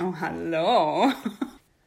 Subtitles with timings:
[0.00, 1.12] Oh, hallo.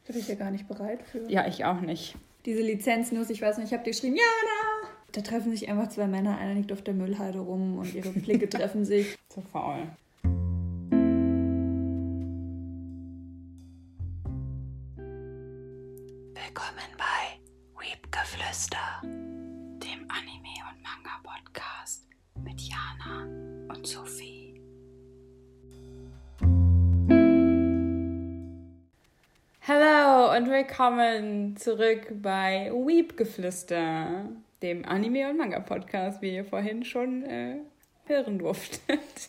[0.06, 1.30] Da bin ich ja gar nicht bereit für.
[1.30, 2.16] Ja, ich auch nicht.
[2.44, 4.88] Diese Lizenznuss, ich weiß nicht, ich habe dir geschrieben, Jana!
[5.12, 8.48] Da treffen sich einfach zwei Männer, einer liegt auf der Müllhalde rum und ihre Blicke
[8.50, 9.16] treffen sich.
[9.28, 9.86] Zu faul.
[16.34, 17.38] Willkommen bei
[17.80, 22.08] Weepgeflüster, dem Anime- und Manga-Podcast
[22.42, 23.26] mit Jana
[23.72, 24.39] und Sophie.
[30.40, 34.24] Und willkommen zurück bei Weepgeflüster,
[34.62, 37.56] dem Anime- und Manga-Podcast, wie ihr vorhin schon äh,
[38.06, 39.28] hören durftet.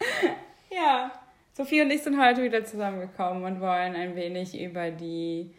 [0.72, 1.12] ja,
[1.52, 5.54] Sophie und ich sind heute wieder zusammengekommen und wollen ein wenig über die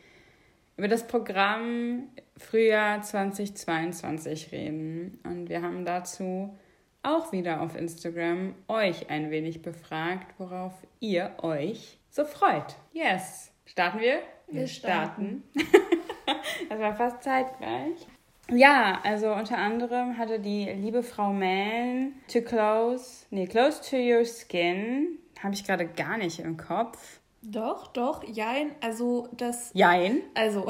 [0.76, 5.22] über das Programm Frühjahr 2022 reden.
[5.24, 6.58] Und wir haben dazu
[7.04, 12.76] auch wieder auf Instagram euch ein wenig befragt, worauf ihr euch so freut.
[12.92, 13.54] Yes.
[13.66, 14.20] Starten wir?
[14.52, 15.44] Wir starten.
[16.70, 18.08] das war fast zeitgleich.
[18.52, 24.26] Ja, also unter anderem hatte die liebe Frau Mann Too Close, nee, Close to Your
[24.26, 27.20] Skin, habe ich gerade gar nicht im Kopf.
[27.42, 28.72] Doch, doch, jein.
[28.82, 29.72] Also das.
[29.74, 30.22] Jein.
[30.34, 30.66] Also,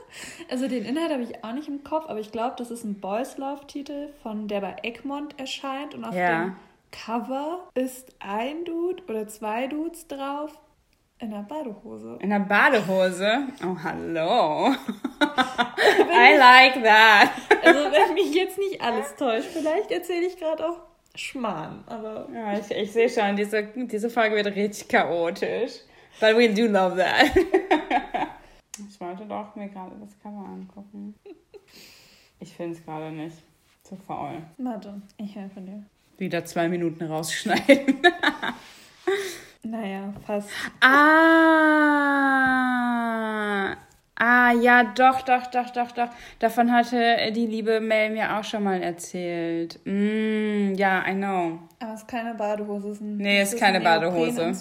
[0.50, 3.00] also den Inhalt habe ich auch nicht im Kopf, aber ich glaube, das ist ein
[3.00, 5.94] Boys Love-Titel, von der bei Egmont erscheint.
[5.94, 6.44] Und auf Ja.
[6.44, 6.56] dem
[6.90, 10.58] Cover ist ein Dude oder zwei Dudes drauf
[11.20, 12.18] in einer Badehose.
[12.20, 13.48] In der Badehose.
[13.62, 14.74] Oh, hallo.
[15.20, 17.30] I like that.
[17.62, 20.78] Also, wenn mich jetzt nicht alles täuscht, vielleicht erzähle ich gerade auch
[21.14, 22.28] Schmarrn, aber.
[22.32, 25.72] Ja, ich, ich sehe schon, diese, diese Folge wird richtig chaotisch.
[26.20, 27.36] But we do love that.
[28.78, 31.14] ich wollte doch mir gerade das Cover angucken.
[32.38, 33.36] Ich finde es gerade nicht.
[33.82, 34.42] Zu faul.
[34.58, 35.82] Warte, ich helfe dir.
[36.16, 38.00] Wieder zwei Minuten rausschneiden.
[39.62, 40.48] Naja, fast.
[40.80, 41.30] Ah.
[44.22, 46.10] Ah, ja, doch, doch, doch, doch, doch.
[46.38, 49.80] Davon hatte die liebe Mel mir auch schon mal erzählt.
[49.84, 51.60] Mm, ja, I know.
[51.78, 52.88] Aber es ist keine Badehose.
[52.88, 54.52] Es ist ein, Nee, es ist keine ein Badehose.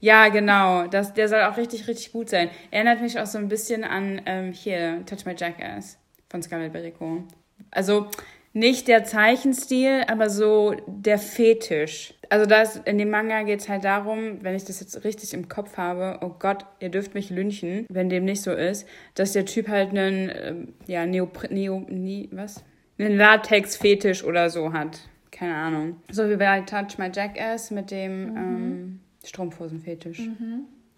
[0.00, 0.86] Ja, genau.
[0.86, 2.48] Das, der soll auch richtig, richtig gut sein.
[2.70, 5.98] Erinnert mich auch so ein bisschen an ähm, hier, Touch My Jackass
[6.30, 7.24] von Scarlett Berico.
[7.70, 8.08] Also
[8.54, 12.14] nicht der Zeichenstil, aber so der Fetisch.
[12.30, 15.48] Also das, in dem Manga geht es halt darum, wenn ich das jetzt richtig im
[15.48, 19.44] Kopf habe, oh Gott, ihr dürft mich lynchen, wenn dem nicht so ist, dass der
[19.44, 22.62] Typ halt einen, ähm, ja, Neopre Neo, nie, was?
[22.96, 25.00] Einen Latex-Fetisch oder so hat.
[25.32, 25.96] Keine Ahnung.
[26.12, 30.20] So wie bei Touch My Jackass mit dem ähm, Strumpfhosen-Fetisch.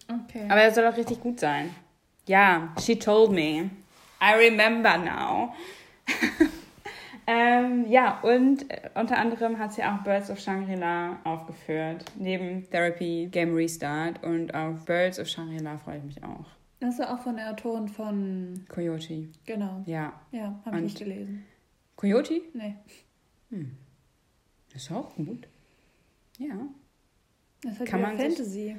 [0.07, 0.45] Okay.
[0.47, 1.71] Aber er soll auch richtig gut sein.
[2.27, 3.71] Ja, she told me.
[4.21, 5.55] I remember now.
[7.27, 12.05] ähm, ja, und äh, unter anderem hat sie auch Birds of Shangri-La aufgeführt.
[12.17, 16.45] Neben Therapy, Game Restart und auf Birds of Shangri-La freue ich mich auch.
[16.79, 18.65] Das ist ja auch von der Autorin von.
[18.69, 19.29] Coyote.
[19.45, 19.81] Genau.
[19.85, 20.13] Ja.
[20.31, 21.43] Ja, habe ich nicht gelesen.
[21.95, 22.41] Coyote?
[22.53, 22.75] Nee.
[24.75, 25.47] Ist auch gut.
[26.37, 26.53] Ja.
[27.63, 28.75] Das ist halt Kann man sich- Fantasy.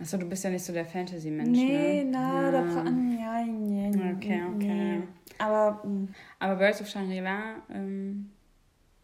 [0.00, 2.10] Achso, du bist ja nicht so der Fantasy-Mensch, Nee, ne?
[2.10, 2.50] na, ja.
[2.50, 2.90] da bra-
[3.20, 4.66] ja, nee, Okay, okay.
[4.74, 5.02] nee.
[5.38, 8.30] Aber mm, Aber Birds of Shangri-La, ähm,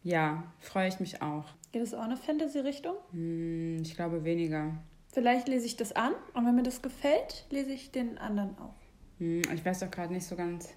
[0.02, 1.44] ja, freue ich mich auch.
[1.72, 2.94] geht es auch in eine Fantasy-Richtung?
[3.12, 4.72] Hm, ich glaube weniger.
[5.12, 8.74] Vielleicht lese ich das an und wenn mir das gefällt, lese ich den anderen auch.
[9.18, 10.72] Hm, ich weiß doch gerade nicht so ganz,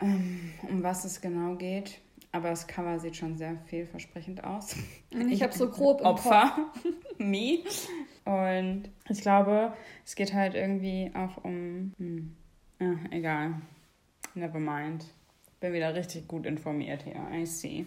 [0.00, 2.00] ähm, um was es genau geht.
[2.34, 4.74] Aber das Cover sieht schon sehr vielversprechend aus.
[5.10, 6.72] Ich habe so grob im Opfer.
[7.18, 7.58] Me.
[8.24, 9.74] Und ich glaube,
[10.06, 11.92] es geht halt irgendwie auch um.
[11.98, 12.34] Hm,
[12.80, 13.60] ah, egal.
[14.34, 15.04] Never mind.
[15.60, 17.14] Bin wieder richtig gut informiert hier.
[17.32, 17.86] I see.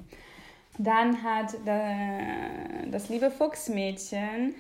[0.78, 4.56] Dann hat der, das liebe Fuchsmädchen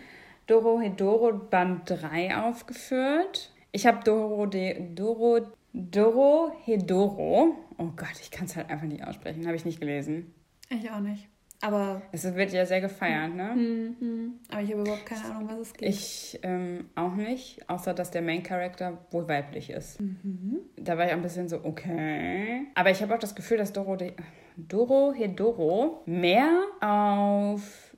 [0.47, 3.51] Doro Hedoro Band 3 aufgeführt.
[3.71, 5.41] Ich habe Doro, Doro,
[5.73, 7.55] Doro Hedoro.
[7.77, 9.45] Oh Gott, ich kann es halt einfach nicht aussprechen.
[9.45, 10.33] Habe ich nicht gelesen.
[10.69, 11.27] Ich auch nicht.
[11.61, 13.55] Aber, Es wird ja sehr gefeiert, ne?
[13.55, 14.33] mhm.
[14.51, 15.89] aber ich habe überhaupt keine Ahnung, was es geht.
[15.89, 19.97] Ich ähm, auch nicht, außer dass der Main Character wohl weiblich ist.
[20.75, 22.67] Da war ich ein bisschen so, okay.
[22.75, 24.13] Aber ich habe auch das Gefühl, dass Doro, de,
[24.57, 27.95] Doro Hedoro mehr auf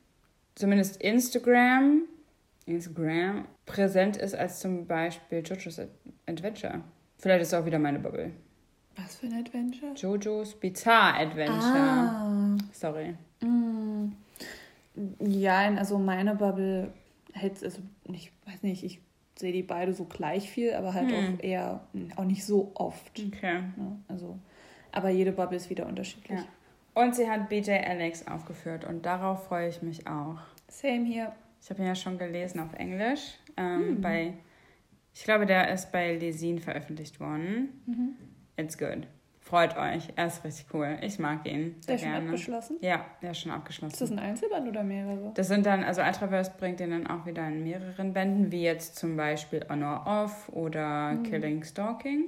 [0.56, 2.04] zumindest Instagram,
[2.66, 5.82] Instagram präsent ist als zum Beispiel JoJo's
[6.26, 6.84] Adventure.
[7.18, 8.32] Vielleicht ist es auch wieder meine Bubble.
[8.96, 9.94] was für ein Adventure?
[9.94, 11.60] JoJo's Bizarre Adventure.
[11.62, 12.58] Ah.
[12.72, 13.16] Sorry.
[13.42, 14.10] Mm.
[15.20, 16.92] Ja, also meine Bubble
[17.34, 19.00] hält also ich weiß nicht, ich
[19.36, 21.82] sehe die beide so gleich viel, aber halt auch eher
[22.16, 23.22] auch nicht so oft.
[23.28, 23.62] Okay.
[23.76, 24.00] Ne?
[24.08, 24.40] Also,
[24.92, 26.40] aber jede Bubble ist wieder unterschiedlich.
[26.40, 26.46] Ja.
[27.02, 30.40] Und sie hat BJ Alex aufgeführt und darauf freue ich mich auch.
[30.68, 31.32] Same hier.
[31.62, 34.34] Ich habe ihn ja schon gelesen auf Englisch Ähm, bei,
[35.14, 37.82] ich glaube, der ist bei Lesin veröffentlicht worden.
[37.86, 38.16] Mhm.
[38.56, 39.08] It's good.
[39.48, 40.10] Freut euch.
[40.18, 40.98] Er ist richtig cool.
[41.02, 41.76] Ich mag ihn.
[41.80, 42.26] Der Sehr ist schon gerne.
[42.26, 42.78] abgeschlossen?
[42.82, 43.96] Ja, der ist schon Ist abgeschlossen.
[43.98, 45.32] das ein Einzelband oder mehrere?
[45.36, 48.98] Das sind dann, also Ultraverse bringt den dann auch wieder in mehreren Bänden, wie jetzt
[48.98, 52.26] zum Beispiel Honor Off oder Killing Stalking.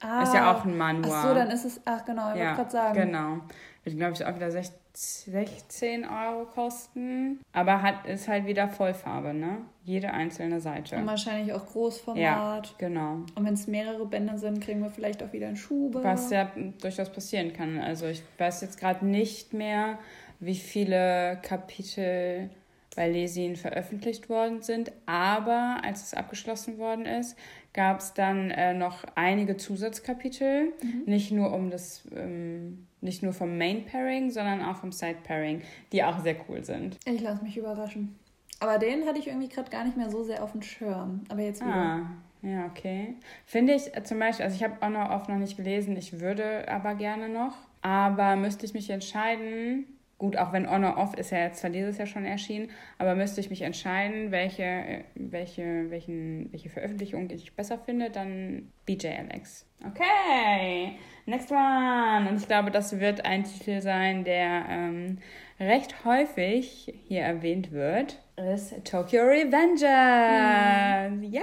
[0.00, 1.12] Ah, Ist ja auch ein Manual.
[1.12, 2.94] Ach so, dann ist es, ach genau, ich wollte Ja, gerade sagen.
[3.00, 3.36] genau.
[3.84, 7.40] Wird, glaube ich, auch wieder 16 16 Euro kosten.
[7.52, 9.58] Aber hat, ist halt wieder Vollfarbe, ne?
[9.84, 10.96] Jede einzelne Seite.
[10.96, 12.20] Und wahrscheinlich auch Großformat.
[12.20, 13.24] Ja, genau.
[13.34, 16.04] Und wenn es mehrere Bänder sind, kriegen wir vielleicht auch wieder einen Schuber.
[16.04, 17.78] Was ja durchaus passieren kann.
[17.78, 19.98] Also ich weiß jetzt gerade nicht mehr,
[20.40, 22.50] wie viele Kapitel
[22.94, 27.38] bei Lesin veröffentlicht worden sind, aber als es abgeschlossen worden ist,
[27.72, 30.72] gab es dann äh, noch einige Zusatzkapitel,
[31.06, 35.62] nicht nur um das, ähm, nicht nur vom Main Pairing, sondern auch vom Side Pairing,
[35.92, 36.98] die auch sehr cool sind.
[37.04, 38.18] Ich lasse mich überraschen.
[38.60, 41.22] Aber den hatte ich irgendwie gerade gar nicht mehr so sehr auf dem Schirm.
[41.28, 41.74] Aber jetzt wieder.
[41.74, 42.06] Ah,
[42.42, 43.16] ja, okay.
[43.44, 46.68] Finde ich äh, zum Beispiel, also ich habe Honor Off noch nicht gelesen, ich würde
[46.68, 47.56] aber gerne noch.
[47.82, 49.86] Aber müsste ich mich entscheiden,
[50.22, 53.40] gut, auch wenn Honor Off ist ja jetzt zwar dieses Jahr schon erschienen, aber müsste
[53.40, 59.66] ich mich entscheiden, welche, welche, welchen, welche Veröffentlichung ich besser finde, dann BJ Alex.
[59.84, 60.96] Okay,
[61.26, 62.28] next one.
[62.30, 65.18] Und ich glaube, das wird ein Titel sein, der ähm,
[65.58, 68.22] recht häufig hier erwähnt wird.
[68.36, 69.82] Ist Tokyo Revengers.
[71.32, 71.42] Ja.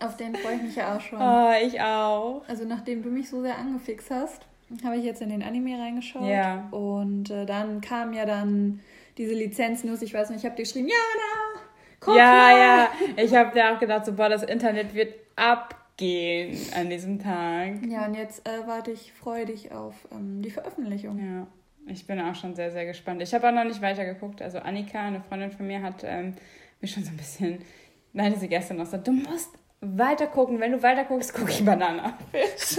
[0.00, 1.18] Auf den freue ich mich ja auch schon.
[1.18, 2.42] Oh, ich auch.
[2.48, 4.46] Also nachdem du mich so sehr angefixt hast,
[4.84, 6.28] habe ich jetzt in den Anime reingeschaut.
[6.28, 6.68] Ja.
[6.70, 8.80] Und äh, dann kam ja dann
[9.18, 10.02] diese Lizenz-News.
[10.02, 11.62] Ich weiß nicht, ich habe dir geschrieben, Jana,
[12.00, 12.58] guck ja, mal.
[12.58, 12.88] ja.
[13.22, 17.86] Ich habe dir auch gedacht, so, boah, das Internet wird abgehen an diesem Tag.
[17.88, 21.18] Ja, und jetzt äh, warte ich freudig auf ähm, die Veröffentlichung.
[21.18, 21.46] Ja,
[21.86, 23.22] ich bin auch schon sehr, sehr gespannt.
[23.22, 24.42] Ich habe auch noch nicht weitergeguckt.
[24.42, 26.34] Also Annika, eine Freundin von mir, hat ähm,
[26.80, 27.58] mir schon so ein bisschen,
[28.12, 29.50] meinte sie gestern noch so, du musst
[29.96, 30.60] weiter gucken.
[30.60, 32.78] Wenn du weiter guckst, gucke ich Bananafisch.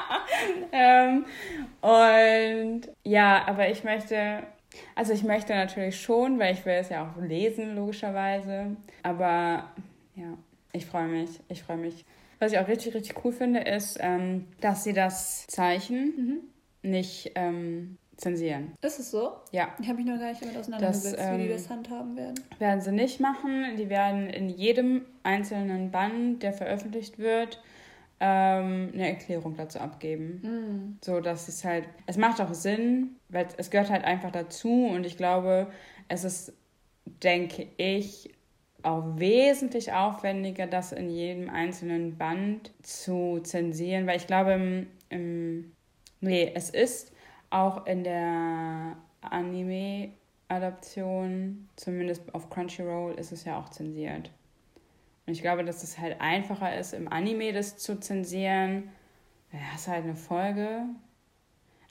[0.72, 1.24] ähm,
[1.80, 4.42] und ja, aber ich möchte,
[4.94, 8.76] also ich möchte natürlich schon, weil ich will es ja auch lesen, logischerweise.
[9.02, 9.70] Aber
[10.14, 10.36] ja,
[10.72, 12.04] ich freue mich, ich freue mich.
[12.38, 16.50] Was ich auch richtig, richtig cool finde, ist, ähm, dass sie das Zeichen
[16.82, 18.74] nicht ähm, zensieren.
[18.82, 19.32] Ist es so?
[19.52, 22.34] Ja, Ich habe mich noch gar nicht damit auseinandergesetzt, wie die ähm, das handhaben werden.
[22.58, 23.76] werden sie nicht machen.
[23.76, 27.62] Die werden in jedem einzelnen Band, der veröffentlicht wird,
[28.20, 30.40] ähm, eine Erklärung dazu abgeben.
[30.42, 30.98] Hm.
[31.04, 35.04] So, dass es halt, es macht auch Sinn, weil es gehört halt einfach dazu und
[35.04, 35.66] ich glaube,
[36.08, 36.54] es ist,
[37.22, 38.32] denke ich,
[38.82, 45.72] auch wesentlich aufwendiger, das in jedem einzelnen Band zu zensieren, weil ich glaube, im, im
[46.20, 47.12] nee, es ist
[47.50, 54.30] auch in der Anime-Adaption, zumindest auf Crunchyroll, ist es ja auch zensiert.
[55.26, 58.90] Und ich glaube, dass es halt einfacher ist, im Anime das zu zensieren.
[59.52, 60.84] Ja, hast halt eine Folge,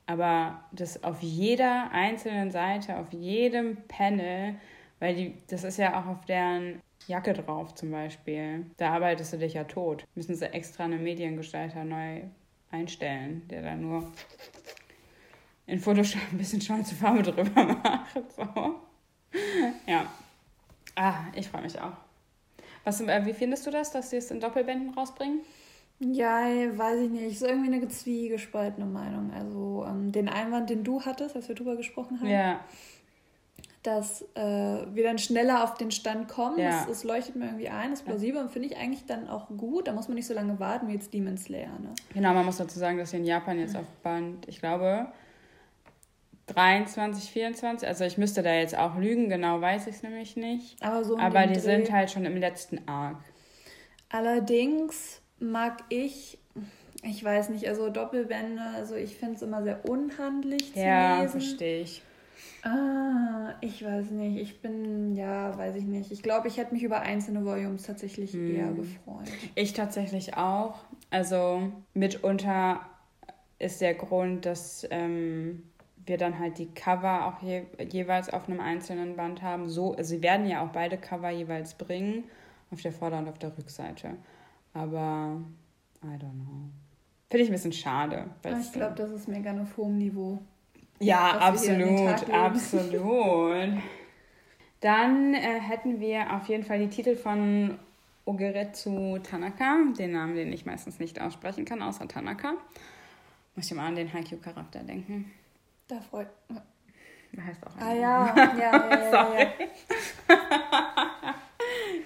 [0.07, 4.55] aber das auf jeder einzelnen Seite, auf jedem Panel,
[4.99, 8.65] weil die, das ist ja auch auf deren Jacke drauf zum Beispiel.
[8.77, 10.05] Da arbeitest du dich ja tot.
[10.15, 12.21] Müssen sie extra einen Mediengestalter neu
[12.71, 14.11] einstellen, der da nur
[15.67, 18.15] in Photoshop ein bisschen schwarze Farbe drüber macht.
[18.35, 18.75] So.
[19.87, 20.05] Ja.
[20.95, 21.93] Ah, ich freue mich auch.
[22.83, 25.39] Was, äh, wie findest du das, dass sie es in Doppelbänden rausbringen?
[25.99, 26.41] Ja,
[26.77, 27.23] weiß ich nicht.
[27.23, 29.31] Ist irgendwie eine zwiegespaltene Meinung.
[29.33, 32.59] Also ähm, den Einwand, den du hattest, als wir drüber gesprochen haben, Ja.
[33.83, 34.41] dass äh,
[34.93, 36.69] wir dann schneller auf den Stand kommen, Ja.
[36.71, 39.47] das, das leuchtet mir irgendwie ein, das ist plausibel und finde ich eigentlich dann auch
[39.49, 39.87] gut.
[39.87, 41.77] Da muss man nicht so lange warten wie jetzt Demon Slayer.
[41.79, 41.93] Ne?
[42.13, 45.07] Genau, man muss dazu sagen, dass sie in Japan jetzt auf Band, ich glaube,
[46.47, 50.81] 23, 24, also ich müsste da jetzt auch lügen, genau weiß ich es nämlich nicht.
[50.83, 51.59] Aber so Aber die Dreh.
[51.59, 53.17] sind halt schon im letzten Arc.
[54.09, 56.37] Allerdings mag ich,
[57.03, 61.31] ich weiß nicht, also Doppelbände, also ich finde es immer sehr unhandlich zu Ja, lesen.
[61.41, 62.01] verstehe ich.
[62.63, 64.37] Ah, ich weiß nicht.
[64.41, 66.11] Ich bin, ja, weiß ich nicht.
[66.11, 68.55] Ich glaube, ich hätte mich über einzelne Volumes tatsächlich Hm.
[68.55, 69.27] eher gefreut.
[69.53, 70.79] Ich tatsächlich auch.
[71.11, 72.79] Also mitunter
[73.59, 75.63] ist der Grund, dass ähm,
[76.05, 79.69] wir dann halt die Cover auch je, jeweils auf einem einzelnen Band haben.
[79.69, 82.23] So, also sie werden ja auch beide Cover jeweils bringen,
[82.71, 84.11] auf der Vorder- und auf der Rückseite.
[84.73, 85.41] Aber
[86.03, 86.69] I don't know.
[87.29, 88.25] Finde ich ein bisschen schade.
[88.43, 90.39] es- ich glaube, das ist mega auf hohem Niveau.
[90.99, 93.73] Ja, absolut, absolut.
[94.81, 97.77] Dann äh, hätten wir auf jeden Fall die Titel von
[98.25, 102.53] Ogeretsu Tanaka, den Namen, den ich meistens nicht aussprechen kann, außer Tanaka.
[103.55, 105.31] Muss ich mal an den Haikyuu-Charakter denken.
[105.87, 106.27] Da freut.
[107.45, 109.47] Heißt auch Ah ja, ja, ja, ja, ja,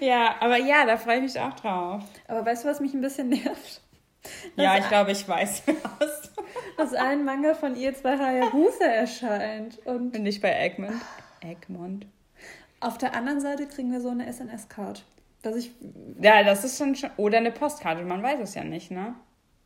[0.00, 0.34] ja.
[0.40, 2.02] Aber ja, da freue ich mich auch drauf.
[2.28, 3.80] Aber weißt du, was mich ein bisschen nervt?
[4.56, 5.62] ja, ich glaube, ich weiß
[5.98, 6.32] was.
[6.76, 9.78] Dass ein Manga von ihr zwei Hayabusa erscheint.
[9.86, 11.00] Und Bin ich bei Egmont.
[11.40, 12.06] Egmont.
[12.80, 15.04] auf der anderen Seite kriegen wir so eine SNS-Card.
[15.42, 15.70] Dass ich.
[16.20, 17.10] Ja, das ist schon, schon.
[17.16, 19.14] Oder eine Postkarte, man weiß es ja nicht, ne?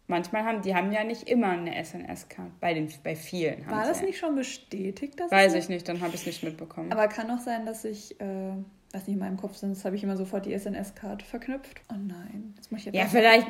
[0.06, 2.52] Manchmal haben die haben ja nicht immer eine SNS-Karte.
[2.60, 3.64] Bei, den, bei vielen.
[3.66, 4.06] haben War das ja.
[4.06, 5.18] nicht schon bestätigt?
[5.18, 6.92] Dass Weiß ich nicht, dann habe ich es nicht mitbekommen.
[6.92, 8.20] Aber kann auch sein, dass ich.
[8.20, 8.52] Äh,
[8.94, 11.80] weiß nicht, in meinem Kopf sonst habe ich immer sofort die SNS-Card verknüpft.
[11.90, 13.46] Oh nein, jetzt muss ich jetzt ja, vielleicht,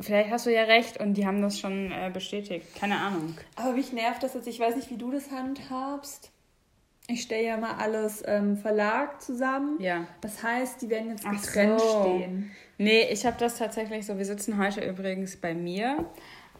[0.00, 2.66] vielleicht hast du ja recht und die haben das schon äh, bestätigt.
[2.78, 3.34] Keine Ahnung.
[3.56, 4.46] Aber mich nervt das jetzt.
[4.46, 6.33] Ich weiß nicht, wie du das handhabst.
[7.06, 9.80] Ich stelle ja mal alles ähm, Verlag zusammen.
[9.80, 10.06] Ja.
[10.22, 12.02] Das heißt, die werden jetzt getrennt so.
[12.02, 12.50] stehen.
[12.78, 14.16] Nee, ich habe das tatsächlich so.
[14.16, 16.06] Wir sitzen heute übrigens bei mir.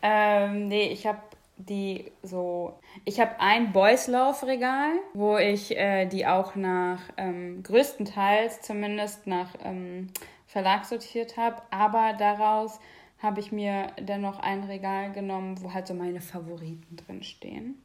[0.03, 1.21] Ähm, nee, ich habe
[1.57, 2.79] die so.
[3.07, 9.27] Ich habe ein Boys Love Regal, wo ich äh, die auch nach ähm, größtenteils zumindest
[9.27, 10.09] nach ähm,
[10.47, 11.63] Verlag sortiert habe.
[11.71, 12.81] Aber daraus
[13.19, 17.83] habe ich mir dennoch ein Regal genommen, wo halt so meine Favoriten drin stehen.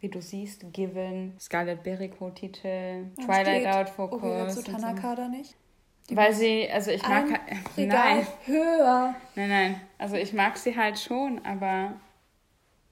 [0.00, 4.56] Wie du siehst, Given, Scarlet Berico Titel, Twilight Out Focus.
[4.56, 4.72] Und so.
[4.72, 5.54] Tanaka da nicht?
[6.12, 7.30] Weil sie, also ich mag.
[7.30, 7.40] Halt-
[7.76, 9.14] Regal Nein, höher.
[9.36, 9.80] nein, nein.
[9.98, 11.92] Also ich mag sie halt schon, aber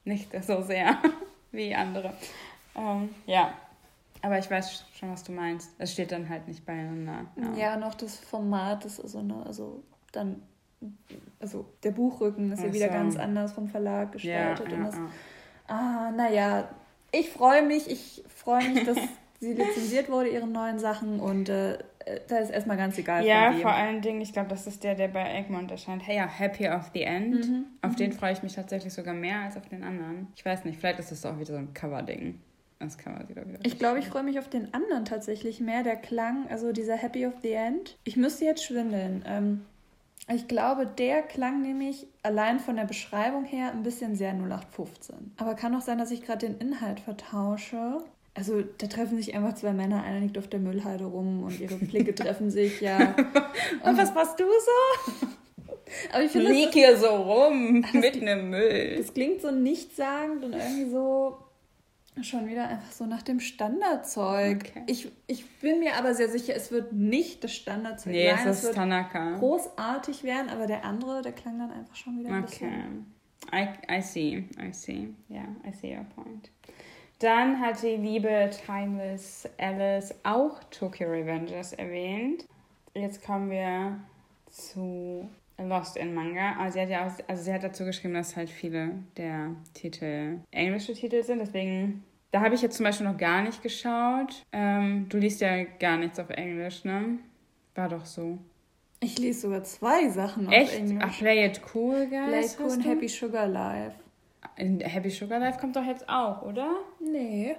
[0.05, 0.99] nicht so sehr
[1.53, 2.13] wie andere.
[2.77, 3.53] Ähm, ja.
[4.21, 5.71] Aber ich weiß schon, was du meinst.
[5.79, 7.27] Es steht dann halt nicht beieinander.
[7.57, 10.43] Ja, noch das Format ist also, ne, also dann,
[11.41, 12.93] also der Buchrücken ist ja Ach wieder so.
[12.93, 14.73] ganz anders vom Verlag Ja, gestaltet.
[14.73, 15.07] und ja, das, ja.
[15.69, 16.69] ah, naja,
[17.13, 18.99] ich freue mich, ich freue mich, dass
[19.41, 21.79] sie lizenziert wurde, ihre neuen Sachen und äh,
[22.29, 23.25] da ist erstmal ganz egal.
[23.25, 26.07] ja vor allen Dingen, ich glaube, das ist der, der bei Egmont erscheint.
[26.07, 27.47] Hey, ja, Happy of the End.
[27.47, 30.29] Mhm, Auf den freue ich mich tatsächlich sogar mehr als auf den anderen.
[30.35, 32.41] Ich weiß nicht, vielleicht ist das auch wieder so ein Cover-Ding.
[32.79, 35.83] Das Cover sieht auch wieder Ich glaube, ich freue mich auf den anderen tatsächlich mehr.
[35.83, 37.99] Der Klang, also dieser Happy of the End.
[38.05, 39.25] Ich müsste jetzt schwindeln.
[39.27, 39.65] Ähm,
[40.35, 45.33] ich glaube, der klang nämlich allein von der Beschreibung her ein bisschen sehr 0815.
[45.39, 48.03] Aber kann auch sein, dass ich gerade den Inhalt vertausche.
[48.35, 51.75] Also da treffen sich einfach zwei Männer, einer liegt auf der Müllhalde rum und ihre
[51.79, 52.99] Blicke treffen sich, ja.
[53.83, 55.27] Und was machst du so?
[56.13, 58.97] Aber ich finde, Lieg das, hier so rum mit einem Müll.
[58.99, 61.39] das klingt so nichtssagend und irgendwie so
[62.25, 64.65] schon wieder einfach so nach dem Standardzeug.
[64.71, 64.83] Okay.
[64.87, 68.49] Ich, ich bin mir aber sehr sicher, es wird nicht das Standardzeug Nee, sein.
[68.49, 69.37] es ist wird Tanaka.
[69.39, 72.67] großartig werden, aber der andere, der klang dann einfach schon wieder ein Okay.
[72.67, 73.15] bisschen.
[73.53, 75.09] I, I see, I see.
[75.31, 76.51] Yeah, I see your point.
[77.21, 82.45] Dann hat die liebe Timeless Alice auch Tokyo Revengers erwähnt.
[82.95, 83.99] Jetzt kommen wir
[84.51, 86.55] zu Lost in Manga.
[86.59, 90.39] Also sie hat ja auch, also sie hat dazu geschrieben, dass halt viele der Titel
[90.53, 91.41] englische Titel sind.
[91.41, 94.45] Deswegen, da habe ich jetzt zum Beispiel noch gar nicht geschaut.
[94.53, 97.19] Ähm, du liest ja gar nichts auf Englisch, ne?
[97.75, 98.39] War doch so.
[99.01, 100.75] Ich lese sogar zwei Sachen auf Echt?
[100.75, 101.05] Englisch.
[101.07, 102.27] Ach, Play It Cool, Guys.
[102.29, 102.85] Play hast Cool und?
[102.85, 103.95] Happy Sugar Life.
[104.57, 106.75] In Happy Sugar Life kommt doch jetzt auch, oder?
[107.01, 107.55] Nee.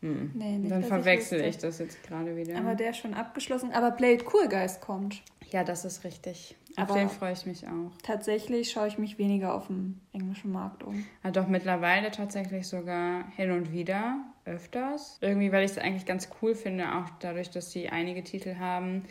[0.00, 0.32] Hm.
[0.34, 1.48] Nee, nicht, Dann verwechsel wüsste.
[1.50, 2.58] ich das jetzt gerade wieder.
[2.58, 3.70] Aber der ist schon abgeschlossen.
[3.72, 5.22] Aber Play It Cool Geist kommt.
[5.50, 6.56] ja, das ist richtig.
[6.76, 7.90] Auf Aber- den freue ich mich auch.
[8.02, 11.04] Tatsächlich schaue ich mich weniger auf dem englischen Markt um.
[11.24, 15.18] Ja, doch mittlerweile tatsächlich sogar hin und wieder, öfters.
[15.20, 19.04] Irgendwie, weil ich es eigentlich ganz cool finde, auch dadurch, dass sie einige Titel haben,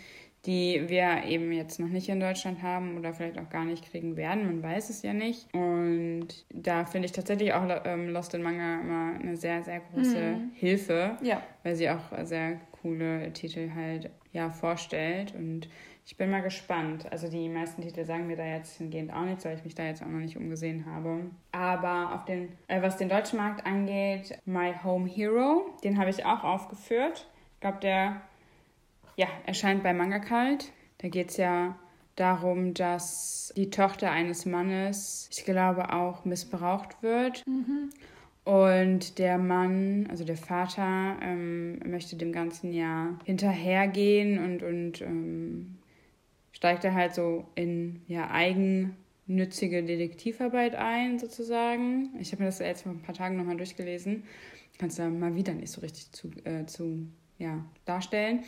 [0.46, 4.16] die wir eben jetzt noch nicht in Deutschland haben oder vielleicht auch gar nicht kriegen
[4.16, 4.46] werden.
[4.46, 5.54] Man weiß es ja nicht.
[5.54, 10.38] Und da finde ich tatsächlich auch ähm, Lost in Manga immer eine sehr, sehr große
[10.54, 11.18] Hilfe.
[11.22, 11.42] Ja.
[11.63, 15.68] weil sie auch sehr coole Titel halt ja vorstellt und
[16.10, 17.06] ich bin mal gespannt.
[17.12, 19.84] Also die meisten Titel sagen mir da jetzt hingehend auch nichts, weil ich mich da
[19.84, 21.30] jetzt auch noch nicht umgesehen habe.
[21.51, 26.25] Aber auf den, äh, was den deutschen Markt angeht, My Home Hero, den habe ich
[26.25, 27.28] auch aufgeführt.
[27.54, 28.22] Ich glaube, der
[29.18, 30.72] ja, erscheint bei Manga Kalt.
[30.98, 31.78] Da geht es ja
[32.16, 37.44] darum, dass die Tochter eines Mannes, ich glaube, auch missbraucht wird.
[38.46, 45.75] Und der Mann, also der Vater, ähm, möchte dem Ganzen ja hinterhergehen und, und ähm,
[46.60, 52.10] steigt da halt so in ja, eigennützige Detektivarbeit ein, sozusagen.
[52.20, 54.25] Ich habe mir das jetzt vor ein paar Tagen nochmal durchgelesen.
[54.78, 58.44] Kannst du da mal wieder nicht so richtig zu, äh, zu ja, darstellen.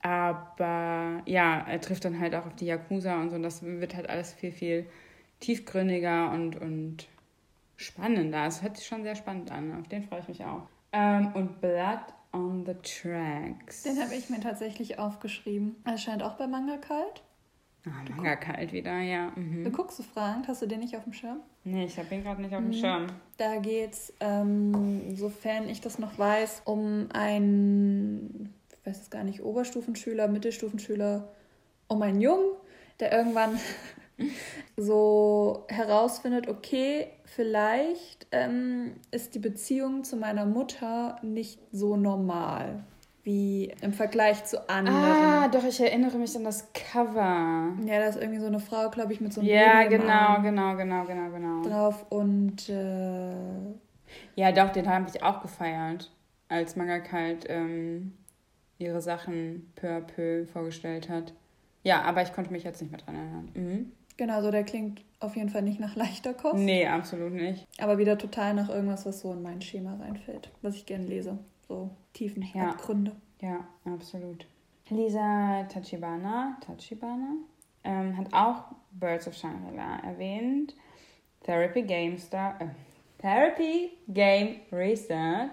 [0.00, 3.36] Aber ja, er trifft dann halt auch auf die Yakuza und so.
[3.36, 4.86] Und das wird halt alles viel, viel
[5.40, 7.08] tiefgründiger und, und
[7.74, 8.46] spannender.
[8.46, 9.76] Es hört sich schon sehr spannend an.
[9.76, 10.68] Auf den freue ich mich auch.
[10.92, 13.82] Ähm, und Blood on the Tracks.
[13.82, 15.74] Den habe ich mir tatsächlich aufgeschrieben.
[15.84, 17.24] Erscheint auch bei Manga Kalt.
[17.86, 19.32] Ah, Manga kalt wieder, ja.
[19.36, 19.64] Mhm.
[19.64, 21.40] Du guckst so fragend, hast du den nicht auf dem Schirm?
[21.64, 22.70] Nee, ich habe ihn gerade nicht auf Mhm.
[22.70, 23.06] dem Schirm.
[23.38, 29.42] Da geht's, ähm, sofern ich das noch weiß, um einen, ich weiß es gar nicht,
[29.42, 31.28] Oberstufenschüler, Mittelstufenschüler
[31.88, 32.52] um einen Jungen,
[33.00, 33.58] der irgendwann
[34.76, 42.84] so herausfindet, okay, vielleicht ähm, ist die Beziehung zu meiner Mutter nicht so normal
[43.22, 44.96] wie im Vergleich zu anderen.
[44.96, 47.68] Ah, doch, ich erinnere mich an das Cover.
[47.84, 50.76] Ja, da ist irgendwie so eine Frau, glaube ich, mit so einem Ja, genau, genau,
[50.76, 51.62] genau, genau, genau.
[51.62, 53.32] drauf und äh,
[54.36, 56.10] Ja, doch, den habe ich auch gefeiert,
[56.48, 58.12] als Mangaka halt ähm,
[58.78, 61.34] ihre Sachen peu à peu vorgestellt hat.
[61.82, 63.50] Ja, aber ich konnte mich jetzt nicht mehr dran erinnern.
[63.54, 63.92] Mhm.
[64.16, 67.66] genau, so der klingt auf jeden Fall nicht nach leichter Kost, Nee, absolut nicht.
[67.78, 71.38] aber wieder total nach irgendwas, was so in mein Schema reinfällt, was ich gerne lese.
[71.70, 72.70] So tiefen Ja.
[72.70, 73.12] Abgründe.
[73.40, 74.44] Ja, absolut.
[74.88, 77.34] Lisa Tachibana, Tachibana
[77.84, 80.74] ähm, hat auch Birds of Shangri-La erwähnt.
[81.44, 82.66] Therapy Game Star, äh,
[83.18, 85.50] Therapy Game Restart.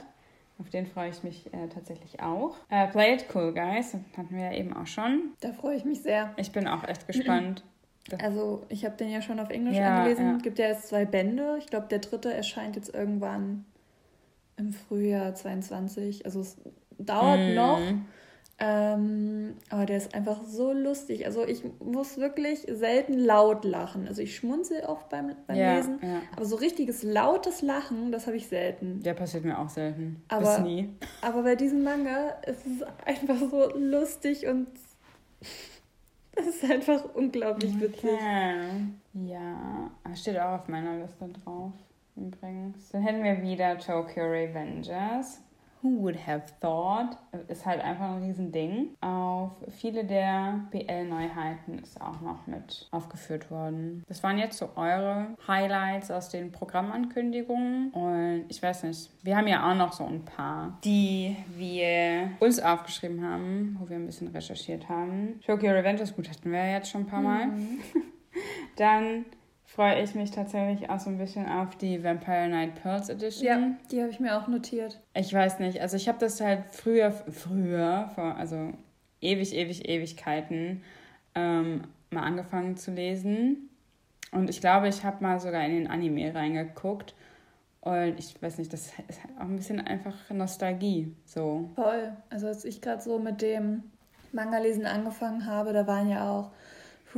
[0.58, 2.56] Auf den freue ich mich äh, tatsächlich auch.
[2.70, 3.92] Äh, Play It Cool, Guys.
[3.92, 5.34] Das hatten wir ja eben auch schon.
[5.42, 6.34] Da freue ich mich sehr.
[6.38, 7.64] Ich bin auch echt gespannt.
[8.22, 10.26] Also ich habe den ja schon auf Englisch Ja, angelesen.
[10.28, 10.38] ja.
[10.38, 11.58] Gibt ja jetzt zwei Bände.
[11.60, 13.66] Ich glaube, der dritte erscheint jetzt irgendwann
[14.58, 16.26] im Frühjahr 22.
[16.26, 16.58] Also es
[16.98, 17.56] dauert Mm.
[17.56, 17.80] noch.
[18.60, 21.28] Ähm, aber der ist einfach so lustig.
[21.28, 24.08] Also ich muss wirklich selten laut lachen.
[24.08, 26.00] Also ich schmunzel oft beim, beim Ja, Lesen.
[26.02, 26.22] ja.
[26.36, 29.04] Aber so richtiges lautes Lachen, das habe ich selten.
[29.04, 30.24] Der passiert mir auch selten.
[30.28, 30.90] Aber- Bis nie.
[31.22, 34.68] Aber bei diesem Manga ist es einfach so lustig und
[36.36, 38.10] es ist einfach unglaublich witzig.
[38.12, 38.88] Okay.
[39.14, 41.74] Ja, steht auch auf meiner Liste drauf.
[42.18, 42.90] Übrigens.
[42.90, 45.42] Dann hätten wir wieder Tokyo Revengers.
[45.84, 47.18] Who would have thought?
[47.48, 48.96] Ist halt einfach ein Riesending.
[49.00, 54.04] Auf viele der BL-Neuheiten ist auch noch mit aufgeführt worden.
[54.08, 57.92] Das waren jetzt so eure Highlights aus den Programmankündigungen.
[57.92, 62.60] Und ich weiß nicht, wir haben ja auch noch so ein paar, die wir uns
[62.60, 65.40] aufgeschrieben haben, wo wir ein bisschen recherchiert haben.
[65.46, 67.50] Tokyo Revengers, gut, hatten wir ja jetzt schon ein paar Mal.
[68.78, 69.26] Dann
[69.78, 73.46] freue ich mich tatsächlich auch so ein bisschen auf die Vampire Night Pearls Edition.
[73.46, 73.60] Ja,
[73.92, 75.00] die habe ich mir auch notiert.
[75.14, 78.74] Ich weiß nicht, also ich habe das halt früher, früher, vor, also
[79.22, 80.82] ewig, ewig, Ewigkeiten,
[81.36, 83.70] ähm, mal angefangen zu lesen.
[84.32, 87.14] Und ich glaube, ich habe mal sogar in den Anime reingeguckt.
[87.82, 91.16] Und ich weiß nicht, das ist halt auch ein bisschen einfach Nostalgie.
[91.24, 91.70] So.
[91.76, 92.14] Voll.
[92.32, 93.84] Also als ich gerade so mit dem
[94.32, 96.50] Manga-Lesen angefangen habe, da waren ja auch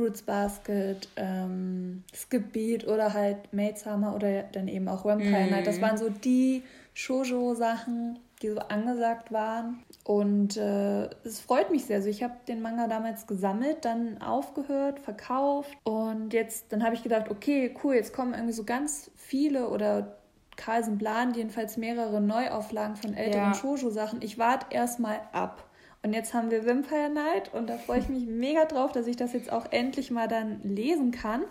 [0.00, 5.50] Fruits Basket, ähm, Skip Beat oder halt Maid Summer oder dann eben auch Vampire Mhm.
[5.50, 5.66] Night.
[5.66, 6.62] Das waren so die
[6.94, 9.82] Shoujo-Sachen, die so angesagt waren.
[10.04, 11.96] Und äh, es freut mich sehr.
[11.96, 15.76] Also ich habe den Manga damals gesammelt, dann aufgehört, verkauft.
[15.84, 20.16] Und jetzt, dann habe ich gedacht, okay, cool, jetzt kommen irgendwie so ganz viele oder
[20.56, 23.54] Carlsen Plan, jedenfalls mehrere Neuauflagen von älteren Ja.
[23.54, 24.22] Shoujo-Sachen.
[24.22, 25.64] Ich warte erstmal ab.
[26.02, 29.16] Und jetzt haben wir Vampire Night und da freue ich mich mega drauf, dass ich
[29.16, 31.44] das jetzt auch endlich mal dann lesen kann.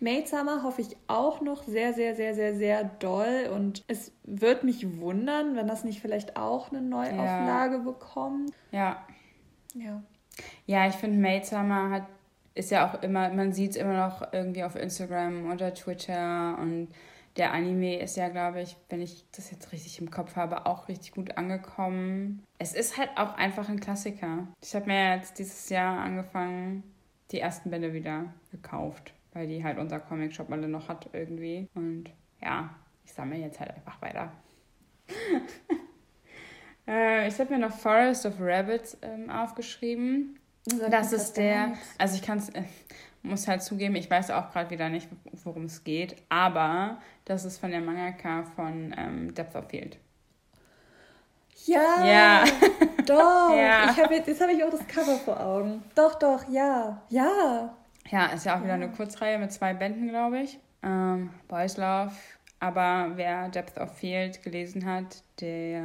[0.00, 3.48] Maid Summer hoffe ich auch noch sehr, sehr, sehr, sehr, sehr doll.
[3.54, 8.52] Und es wird mich wundern, wenn das nicht vielleicht auch eine Neuauflage bekommt.
[8.72, 9.06] Ja.
[9.74, 10.02] Ja.
[10.66, 12.06] Ja, ich finde Maid Summer hat,
[12.54, 16.88] ist ja auch immer, man sieht es immer noch irgendwie auf Instagram oder Twitter und
[17.36, 20.88] der Anime ist ja, glaube ich, wenn ich das jetzt richtig im Kopf habe, auch
[20.88, 22.42] richtig gut angekommen.
[22.58, 24.48] Es ist halt auch einfach ein Klassiker.
[24.60, 26.82] Ich habe mir jetzt dieses Jahr angefangen,
[27.30, 31.68] die ersten Bände wieder gekauft, weil die halt unser Comic-Shop alle noch hat irgendwie.
[31.74, 32.10] Und
[32.42, 34.32] ja, ich sammle jetzt halt einfach weiter.
[36.86, 40.38] äh, ich habe mir noch Forest of Rabbits ähm, aufgeschrieben.
[40.90, 42.62] Das mir ist der, also ich kann es, äh,
[43.22, 45.08] muss halt zugeben, ich weiß auch gerade wieder nicht,
[45.44, 49.98] worum es geht, aber das ist von der Mangaka von ähm, Depth of Field.
[51.66, 52.44] Ja, Ja.
[53.06, 53.56] doch.
[53.56, 53.90] Ja.
[53.90, 55.82] Ich hab jetzt jetzt habe ich auch das Cover vor Augen.
[55.94, 57.00] Doch, doch, ja.
[57.08, 57.76] Ja.
[58.10, 60.58] Ja, ist ja auch wieder eine Kurzreihe mit zwei Bänden, glaube ich.
[60.82, 62.12] Ähm, Boys Love.
[62.58, 65.82] Aber wer Depth of Field gelesen hat, der,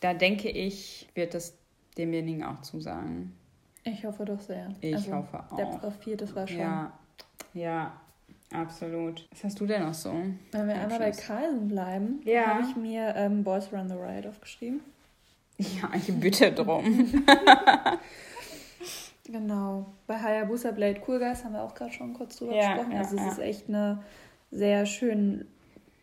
[0.00, 1.56] da denke ich, wird es
[1.96, 3.36] demjenigen auch zusagen.
[3.84, 4.68] Ich hoffe doch sehr.
[4.80, 5.56] Ich also, hoffe auch.
[5.56, 6.58] Depth of Field, das war schon.
[6.58, 6.92] Ja,
[7.52, 7.92] ja,
[8.52, 9.28] absolut.
[9.32, 10.12] Was hast du denn noch so?
[10.52, 11.10] Wenn wir einmal bei?
[11.10, 12.46] Carlsen bleiben, Ja.
[12.46, 14.80] habe ich mir ähm, Boys Run the Riot aufgeschrieben.
[15.58, 17.22] Ja, ich bitte drum.
[19.26, 19.86] Genau.
[20.06, 22.92] Bei Hayabusa Blade Cool Guys haben wir auch gerade schon kurz drüber Ja, gesprochen.
[22.92, 24.02] ja, also es ist echt eine
[24.50, 25.46] sehr schön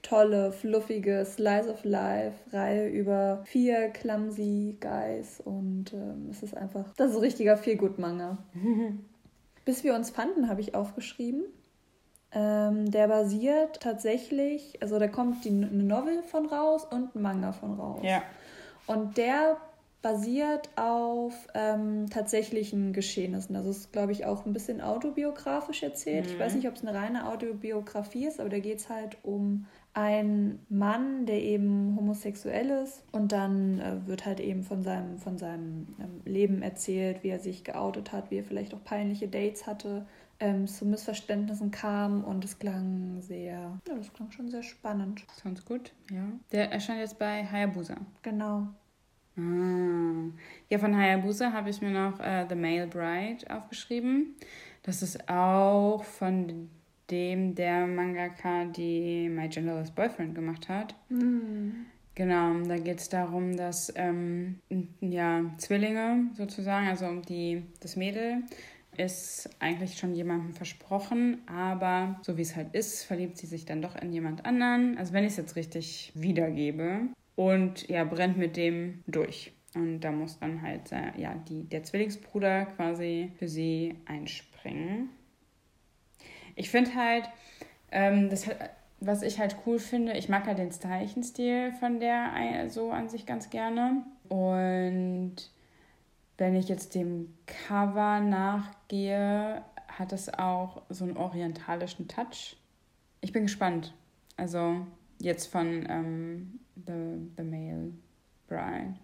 [0.02, 6.94] tolle, fluffige Slice of Life Reihe über vier clumsy Guys und ähm, es ist einfach,
[6.96, 8.38] das ist ein richtiger Feelgood-Manga.
[9.66, 11.44] Bis wir uns fanden, habe ich aufgeschrieben.
[12.34, 17.52] Ähm, der basiert tatsächlich, also da kommt die, eine Novel von raus und ein Manga
[17.52, 18.00] von raus.
[18.04, 18.24] Ja.
[18.88, 19.58] Und der
[20.02, 23.56] basiert auf ähm, tatsächlichen Geschehnissen.
[23.56, 26.26] Also es ist, glaube ich, auch ein bisschen autobiografisch erzählt.
[26.26, 26.32] Mhm.
[26.32, 29.68] Ich weiß nicht, ob es eine reine Autobiografie ist, aber da geht es halt um
[29.94, 35.38] einen Mann, der eben homosexuell ist und dann äh, wird halt eben von seinem, von
[35.38, 39.68] seinem ähm, Leben erzählt, wie er sich geoutet hat, wie er vielleicht auch peinliche Dates
[39.68, 40.06] hatte,
[40.40, 45.26] ähm, zu Missverständnissen kam und es klang sehr, ja, das klang schon sehr spannend.
[45.42, 46.24] Sounds gut, ja.
[46.52, 47.96] Der erscheint jetzt bei Hayabusa.
[48.22, 48.68] Genau.
[49.38, 50.32] Ah.
[50.70, 54.36] Ja, von Hayabusa habe ich mir noch äh, The Male Bride aufgeschrieben.
[54.84, 56.70] Das ist auch von
[57.12, 60.96] dem der Mangaka, die My Genderless Boyfriend gemacht hat.
[61.10, 61.86] Mm.
[62.16, 64.60] Genau, da geht es darum, dass ähm,
[65.00, 68.44] ja, Zwillinge sozusagen, also die, das Mädel,
[68.98, 73.82] ist eigentlich schon jemandem versprochen, aber so wie es halt ist, verliebt sie sich dann
[73.82, 74.98] doch in jemand anderen.
[74.98, 79.54] Also wenn ich es jetzt richtig wiedergebe und ja, brennt mit dem durch.
[79.74, 85.10] Und da muss dann halt ja, die, der Zwillingsbruder quasi für sie einspringen.
[86.56, 87.30] Ich finde halt,
[87.92, 88.48] ähm, das,
[89.00, 93.26] was ich halt cool finde, ich mag halt den Zeichenstil von der so an sich
[93.26, 94.04] ganz gerne.
[94.30, 95.36] Und
[96.38, 102.58] wenn ich jetzt dem Cover nachgehe, hat es auch so einen orientalischen Touch.
[103.22, 103.94] Ich bin gespannt.
[104.38, 104.86] Also
[105.20, 107.94] jetzt von ähm, The, The Male
[108.48, 108.96] Bride.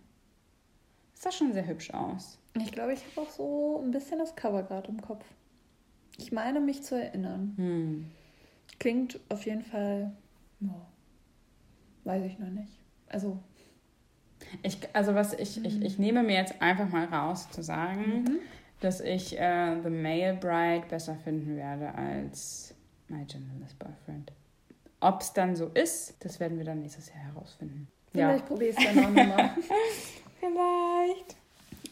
[1.14, 2.40] Das sah schon sehr hübsch aus.
[2.56, 5.26] Ich glaube, ich habe auch so ein bisschen das Cover gerade im Kopf.
[6.18, 7.54] Ich meine mich zu erinnern.
[7.58, 8.06] Hm.
[8.80, 10.12] Klingt auf jeden Fall,
[10.62, 10.82] oh,
[12.04, 12.72] weiß ich noch nicht.
[13.08, 13.40] Also.
[14.62, 15.66] Ich, also was ich, mhm.
[15.66, 18.40] ich, ich nehme mir jetzt einfach mal raus zu sagen, mhm.
[18.82, 22.76] dass ich äh, The Male Bride besser finden werde als
[23.08, 24.32] My Genderless Boyfriend.
[25.00, 27.88] Ob es dann so ist, das werden wir dann nächstes Jahr herausfinden.
[28.12, 28.46] Vielleicht ja.
[28.46, 29.52] probiere ich es dann auch nochmal.
[30.40, 31.36] Vielleicht.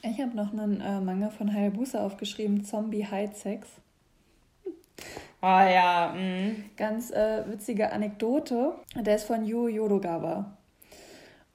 [0.01, 3.67] Ich habe noch einen äh, Manga von Hayabusa aufgeschrieben, Zombie Hide Sex.
[5.41, 6.15] Ah ja.
[6.15, 6.71] Mm.
[6.75, 8.73] Ganz äh, witzige Anekdote.
[8.95, 10.57] Der ist von Yu Yodogawa.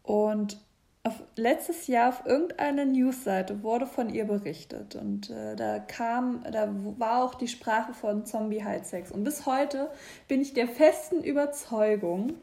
[0.03, 0.59] Und
[1.03, 4.97] auf, letztes Jahr auf irgendeiner Newsseite wurde von ihr berichtet.
[4.97, 9.11] Und äh, da kam, da war auch die Sprache von Zombie Hide Sex.
[9.11, 9.91] Und bis heute
[10.29, 12.35] bin ich der festen Überzeugung,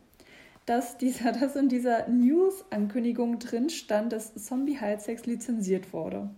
[0.65, 6.29] dass, dieser, dass in dieser News-Ankündigung drin stand, dass Zombie Hide Sex lizenziert wurde.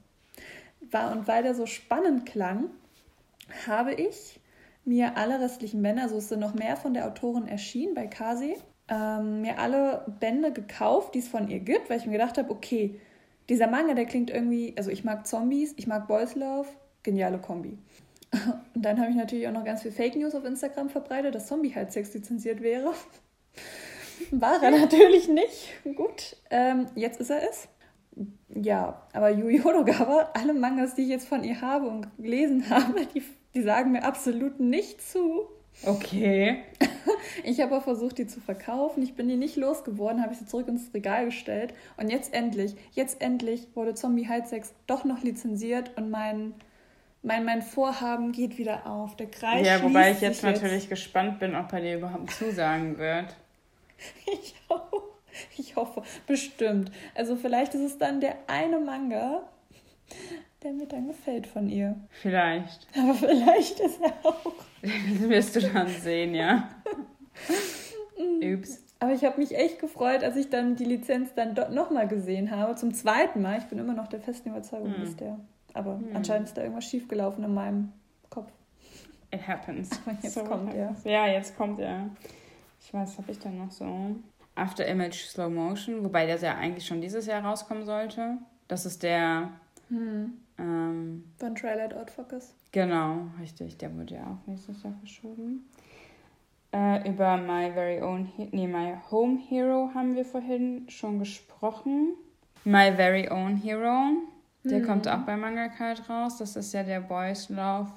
[0.92, 2.70] War, und weil der so spannend klang,
[3.68, 4.40] habe ich
[4.86, 8.56] mir alle restlichen Bände, also es sind noch mehr von der Autorin erschienen bei Kasi,
[8.88, 12.52] ähm, mir alle Bände gekauft, die es von ihr gibt, weil ich mir gedacht habe,
[12.52, 13.00] okay,
[13.50, 16.68] dieser Manga, der klingt irgendwie, also ich mag Zombies, ich mag Boys Love,
[17.04, 17.78] geniale Kombi.
[18.76, 21.48] Und dann habe ich natürlich auch noch ganz viel Fake News auf Instagram verbreitet, dass
[21.48, 22.94] Zombie halt sex lizenziert wäre.
[24.32, 25.74] War er natürlich nicht.
[25.96, 27.68] Gut, ähm, jetzt ist er es.
[28.50, 33.06] Ja, aber Yu Yodogawa, alle Mangas, die ich jetzt von ihr habe und gelesen habe,
[33.06, 33.24] die
[33.56, 35.48] die sagen mir absolut nicht zu.
[35.86, 36.64] Okay.
[37.44, 39.02] Ich habe auch versucht, die zu verkaufen.
[39.02, 41.74] Ich bin die nicht losgeworden, habe ich sie zurück ins Regal gestellt.
[41.98, 46.54] Und jetzt endlich, jetzt endlich wurde Zombie Heidsex doch noch lizenziert und mein,
[47.24, 49.16] mein, mein Vorhaben geht wieder auf.
[49.16, 50.90] Der Kreis Ja, wobei ich jetzt natürlich jetzt.
[50.90, 53.36] gespannt bin, ob er dir überhaupt zusagen wird.
[54.32, 55.04] Ich auch.
[55.58, 56.92] Ich hoffe, bestimmt.
[57.16, 59.44] Also vielleicht ist es dann der eine Manga,
[60.64, 61.96] der mir dann gefällt von ihr.
[62.10, 62.88] Vielleicht.
[62.98, 64.54] Aber vielleicht ist er auch.
[64.82, 66.70] Das wirst du dann sehen, ja.
[68.18, 68.84] Ups.
[69.00, 72.76] Aber ich habe mich echt gefreut, als ich dann die Lizenz dann nochmal gesehen habe.
[72.76, 73.60] Zum zweiten Mal.
[73.60, 75.04] Ich bin immer noch der festen Überzeugung, hm.
[75.04, 75.40] ist der.
[75.74, 76.16] Aber hm.
[76.16, 77.94] anscheinend ist da irgendwas schiefgelaufen in meinem
[78.30, 78.52] Kopf.
[79.32, 79.90] It happens.
[80.06, 80.96] Aber jetzt so kommt er.
[81.06, 82.10] Ja, jetzt kommt er.
[82.82, 84.16] Ich weiß, habe ich dann noch so.
[84.56, 88.40] After Image Slow Motion, wobei der ja eigentlich schon dieses Jahr rauskommen sollte.
[88.68, 89.52] Das ist der
[89.88, 90.34] hm.
[90.60, 92.54] Ähm, Von Twilight Outfocus.
[92.72, 93.78] Genau, richtig.
[93.78, 95.70] Der wurde ja auch nächstes Jahr verschoben.
[96.72, 102.14] Äh, über My Very Own, nee, My Home Hero haben wir vorhin schon gesprochen.
[102.64, 104.12] My Very Own Hero,
[104.64, 104.86] der mhm.
[104.86, 106.38] kommt auch bei Manga Card raus.
[106.38, 107.92] Das ist ja der Boys Love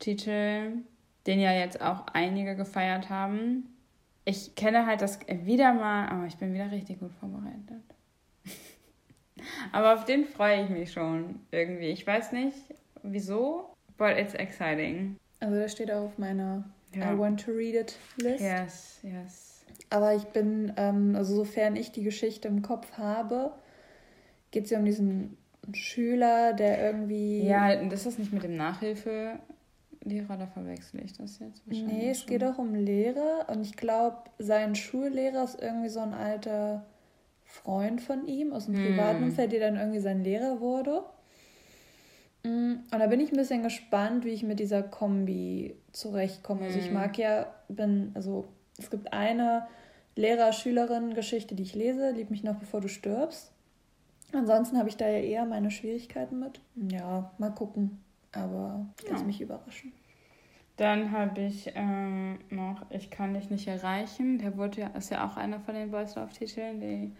[0.00, 0.82] Titel,
[1.26, 3.70] den ja jetzt auch einige gefeiert haben.
[4.26, 7.93] Ich kenne halt das wieder mal, aber ich bin wieder richtig gut vorbereitet.
[9.72, 11.88] Aber auf den freue ich mich schon irgendwie.
[11.88, 12.56] Ich weiß nicht
[13.04, 15.16] wieso, but it's exciting.
[15.40, 17.12] Also der steht auch auf meiner ja.
[17.12, 18.40] I want to read it List.
[18.40, 19.64] Yes, yes.
[19.90, 23.52] Aber ich bin, ähm, also sofern ich die Geschichte im Kopf habe,
[24.50, 25.36] geht es ja um diesen
[25.72, 27.46] Schüler, der irgendwie.
[27.46, 29.38] Ja, das ist nicht mit dem Nachhilfelehrer,
[30.04, 31.92] da verwechsel ich das jetzt wahrscheinlich.
[31.92, 32.28] Nee, es schon.
[32.28, 36.84] geht auch um Lehre und ich glaube, sein Schullehrer ist irgendwie so ein alter
[37.62, 38.82] Freund von ihm aus dem Hm.
[38.82, 41.02] privaten Umfeld, der dann irgendwie sein Lehrer wurde.
[42.42, 46.64] Mm, Und da bin ich ein bisschen gespannt, wie ich mit dieser Kombi zurechtkomme.
[46.64, 46.94] Also ich Hm.
[46.94, 48.46] mag ja, bin, also
[48.78, 49.66] es gibt eine
[50.16, 53.50] Lehrer-Schülerin-Geschichte, die ich lese, Lieb mich noch, bevor du stirbst.
[54.32, 56.60] Ansonsten habe ich da ja eher meine Schwierigkeiten mit.
[56.90, 58.00] Ja, mal gucken.
[58.32, 59.26] Aber ich lasse Ja.
[59.26, 59.92] mich überraschen.
[60.76, 64.38] Dann habe ich ähm, noch Ich kann dich nicht erreichen.
[64.38, 67.12] Der wurde ja, ist ja auch einer von den Boys Love Titeln, die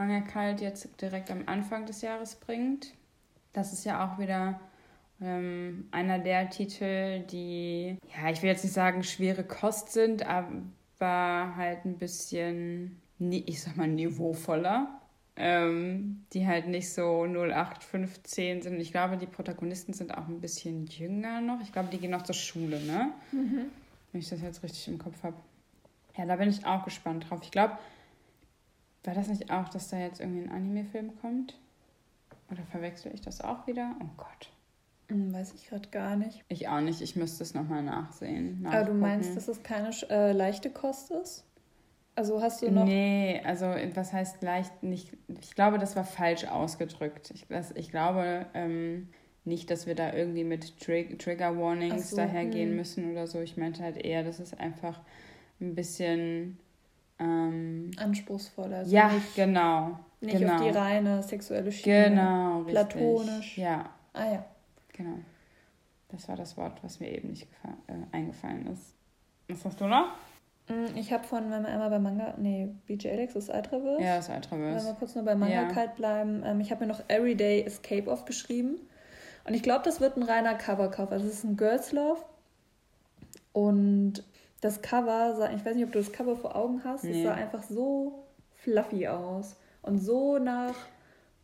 [0.00, 2.94] Manga Kalt jetzt direkt am Anfang des Jahres bringt.
[3.52, 4.58] Das ist ja auch wieder
[5.20, 11.52] ähm, einer der Titel, die, ja, ich will jetzt nicht sagen schwere Kost sind, aber
[11.54, 14.88] halt ein bisschen, ich sag mal, niveauvoller.
[15.36, 18.80] Ähm, die halt nicht so 0815 sind.
[18.80, 21.60] Ich glaube, die Protagonisten sind auch ein bisschen jünger noch.
[21.60, 23.12] Ich glaube, die gehen noch zur Schule, ne?
[24.12, 25.36] Wenn ich das jetzt richtig im Kopf habe.
[26.16, 27.40] Ja, da bin ich auch gespannt drauf.
[27.42, 27.78] Ich glaube,
[29.04, 31.58] war das nicht auch, dass da jetzt irgendwie ein Anime-Film kommt?
[32.50, 33.96] Oder verwechsel ich das auch wieder?
[34.00, 34.50] Oh Gott.
[35.08, 36.44] Hm, weiß ich gerade gar nicht.
[36.48, 37.00] Ich auch nicht.
[37.00, 38.64] Ich müsste es nochmal nachsehen.
[38.66, 41.44] Aber du meinst, dass es keine äh, leichte Kost ist?
[42.14, 42.84] Also hast du noch.
[42.84, 45.16] Nee, also was heißt leicht nicht.
[45.40, 47.30] Ich glaube, das war falsch ausgedrückt.
[47.34, 49.08] Ich, das, ich glaube ähm,
[49.44, 52.76] nicht, dass wir da irgendwie mit Trig Trigger Warnings so, dahergehen hm.
[52.76, 53.40] müssen oder so.
[53.40, 55.00] Ich meinte halt eher, dass es einfach
[55.60, 56.58] ein bisschen.
[57.20, 58.78] Ähm, anspruchsvoller.
[58.78, 59.98] Also ja, nicht, genau.
[60.20, 60.54] nicht genau.
[60.54, 62.10] auf die reine sexuelle Schiene.
[62.10, 62.72] Genau, richtig.
[62.74, 63.58] platonisch.
[63.58, 64.44] Ja, Ah ja.
[64.92, 65.18] genau.
[66.08, 67.46] Das war das Wort, was mir eben nicht
[67.86, 68.94] äh, eingefallen ist.
[69.48, 70.06] Was hast du noch?
[70.68, 74.02] Mm, Ich habe von, wenn wir einmal bei Manga, nee, BJ Alex ist Ultraverse.
[74.02, 75.68] Ja, das Wenn wir kurz nur bei Manga Ja.
[75.68, 76.42] kalt bleiben.
[76.44, 78.76] Ähm, ich habe mir noch Everyday Escape aufgeschrieben.
[79.44, 81.12] Und ich glaube, das wird ein reiner Coverkauf.
[81.12, 82.22] Also es ist ein Girls Love.
[83.52, 84.24] Und
[84.60, 87.24] das Cover, sah, ich weiß nicht, ob du das Cover vor Augen hast, es Nee.
[87.24, 89.56] sah einfach so fluffy aus.
[89.82, 90.74] Und so nach,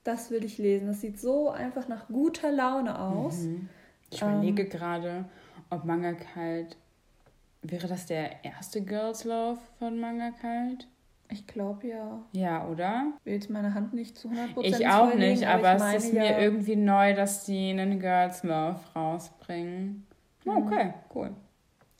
[0.04, 0.86] das will ich lesen.
[0.88, 3.38] Das sieht so einfach nach guter Laune aus.
[3.38, 3.68] Mhm.
[4.10, 4.28] Ich Ähm.
[4.34, 5.24] überlege gerade,
[5.70, 6.76] ob Manga Kalt.
[7.62, 10.86] Wäre das der erste Girls Love von Manga Kalt?
[11.28, 12.20] Ich glaube ja.
[12.30, 13.14] Ja, oder?
[13.24, 16.24] Will jetzt meine Hand nicht zu 100% Ich auch nicht, aber, meine es ist mir
[16.24, 20.06] ja- irgendwie neu, dass die einen Girls Love rausbringen.
[20.44, 20.50] Mhm.
[20.52, 21.30] okay, cool.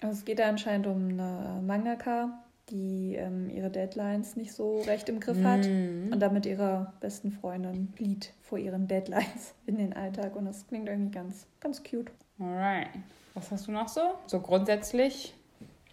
[0.00, 2.38] Also es geht da anscheinend um eine Mangaka,
[2.70, 6.10] die ähm, ihre Deadlines nicht so recht im Griff hat Mhm.
[6.12, 10.34] und damit ihrer besten Freundin flieht vor ihren Deadlines in den Alltag.
[10.36, 12.10] Und das klingt irgendwie ganz, ganz cute.
[12.40, 12.88] Alright.
[13.34, 14.00] Was hast du noch so?
[14.26, 15.34] So grundsätzlich?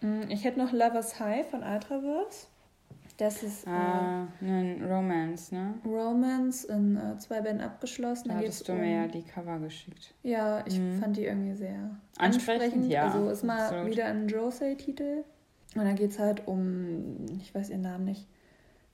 [0.00, 2.46] Mm, Ich hätte noch Lovers High von Ultraverse.
[3.16, 5.74] Das ist Ah, ein Romance, ne?
[5.84, 8.28] äh, Romance in äh, zwei Bänden abgeschlossen.
[8.28, 10.14] Da hattest du um, mir ja die Cover geschickt.
[10.22, 10.98] Ja, ich Mhm.
[10.98, 13.90] fand die irgendwie sehr Ansprechend, ja, Also ist mal absolut.
[13.90, 15.24] wieder ein Josei-Titel.
[15.76, 18.26] Und da geht es halt um, ich weiß ihren Namen nicht,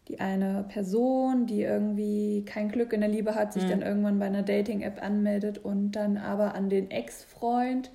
[0.08, 3.68] die eine Person, die irgendwie kein Glück in der Liebe hat, sich Mhm.
[3.68, 7.90] dann irgendwann bei einer Dating-App anmeldet und dann aber an den Ex-Freund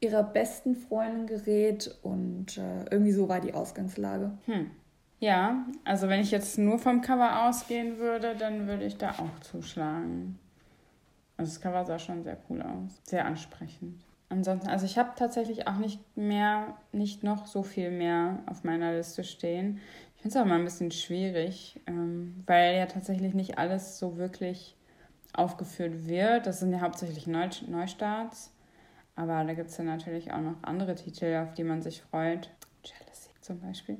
[0.00, 1.98] ihrer besten Freundin gerät.
[2.02, 4.32] Und äh, irgendwie so war die Ausgangslage.
[4.46, 4.70] Hm.
[5.18, 9.40] Ja, also wenn ich jetzt nur vom Cover ausgehen würde, dann würde ich da auch
[9.40, 10.38] zuschlagen.
[11.36, 13.00] Also das Cover sah schon sehr cool aus.
[13.04, 14.02] Sehr ansprechend.
[14.28, 18.92] Ansonsten, also ich habe tatsächlich auch nicht mehr, nicht noch so viel mehr auf meiner
[18.92, 19.80] Liste stehen.
[20.16, 24.16] Ich finde es auch mal ein bisschen schwierig, ähm, weil ja tatsächlich nicht alles so
[24.16, 24.76] wirklich
[25.32, 26.46] aufgeführt wird.
[26.46, 28.52] Das sind ja hauptsächlich Neu Neustarts.
[29.14, 32.50] Aber da gibt es dann natürlich auch noch andere Titel, auf die man sich freut.
[32.84, 33.98] Jealousy zum Beispiel.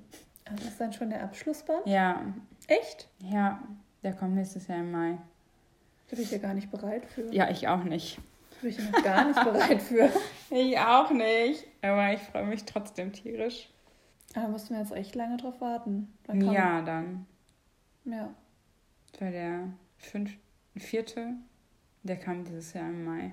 [0.54, 1.86] Das ist dann schon der Abschlussband?
[1.86, 2.22] Ja,
[2.68, 3.08] Echt?
[3.18, 3.60] ja,
[4.02, 5.18] der kommt nächstes Jahr im Mai.
[6.08, 7.32] Da bin ich ja gar nicht bereit für.
[7.34, 8.18] Ja, ich auch nicht.
[8.50, 10.10] Da bin ich ja noch gar nicht bereit für.
[10.50, 11.64] Ich auch nicht.
[11.82, 13.68] Aber ich freue mich trotzdem tierisch.
[14.34, 16.12] Ah, Da mussten wir jetzt echt lange drauf warten.
[16.24, 17.26] Dann Ja, dann.
[18.04, 18.32] Ja.
[19.12, 20.38] Das war der fünfte,
[20.76, 21.32] vierte.
[22.04, 23.32] Der kam dieses Jahr im Mai.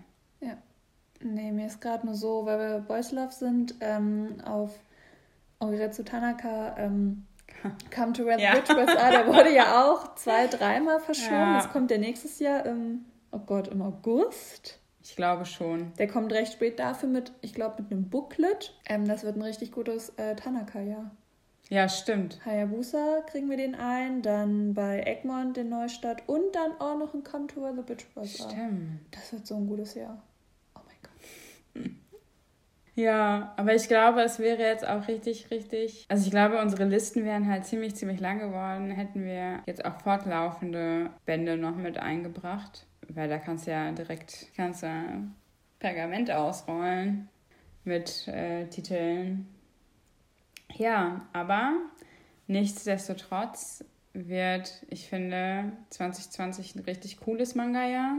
[1.25, 4.77] Nee, mir ist gerade nur so, weil wir Boys Love sind, ähm, auf
[5.63, 7.25] Oiretsu Tanaka, ähm,
[7.93, 8.55] Come to Red Ja.
[8.55, 11.35] Witch USA, der wurde ja auch zwei, dreimal verschoben.
[11.35, 11.57] Ja.
[11.57, 14.79] Das kommt der nächstes Jahr im, oh Gott, im August.
[15.01, 15.93] Ich glaube schon.
[15.97, 18.73] Der kommt recht spät dafür mit, ich glaube, mit einem Booklet.
[18.85, 21.11] Ähm, das wird ein richtig gutes äh, Tanaka-Jahr.
[21.69, 22.39] Ja, stimmt.
[22.45, 27.23] Hayabusa kriegen wir den ein, dann bei Egmont den Neustart und dann auch noch ein
[27.23, 28.49] Come to Where the Bitch USA.
[28.49, 28.99] Stimmt.
[29.11, 30.21] Das wird so ein gutes Jahr.
[30.75, 31.91] Oh mein Gott.
[32.95, 36.05] Ja, aber ich glaube, es wäre jetzt auch richtig, richtig.
[36.09, 39.99] Also ich glaube, unsere Listen wären halt ziemlich, ziemlich lang geworden, hätten wir jetzt auch
[40.01, 42.85] fortlaufende Bände noch mit eingebracht.
[43.09, 44.87] Weil da kannst du ja direkt kannst du
[45.79, 47.29] Pergament ausrollen
[47.83, 49.47] mit äh, Titeln.
[50.71, 51.73] Ja, aber
[52.47, 58.17] nichtsdestotrotz wird, ich finde, 2020 ein richtig cooles Manga-Jahr.